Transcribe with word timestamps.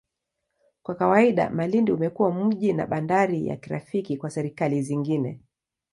Kwa 0.83 0.95
kawaida, 0.95 1.49
Malindi 1.49 1.91
umekuwa 1.91 2.31
mji 2.33 2.73
na 2.73 2.87
bandari 2.87 3.47
ya 3.47 3.57
kirafiki 3.57 4.17
kwa 4.17 4.29
serikali 4.29 4.81
zingine. 4.81 5.39